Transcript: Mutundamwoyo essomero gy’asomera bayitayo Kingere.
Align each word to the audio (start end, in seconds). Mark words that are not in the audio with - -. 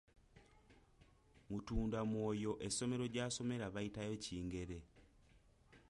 Mutundamwoyo 1.49 2.51
essomero 2.67 3.03
gy’asomera 3.13 3.65
bayitayo 3.75 4.15
Kingere. 4.23 4.77